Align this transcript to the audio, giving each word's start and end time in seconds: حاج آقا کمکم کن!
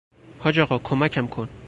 حاج 0.39 0.59
آقا 0.59 0.77
کمکم 0.79 1.27
کن! 1.27 1.47